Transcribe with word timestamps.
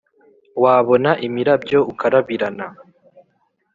wabona 0.63 1.11
imirabyo 1.27 1.79
ukarabirana 1.91 2.65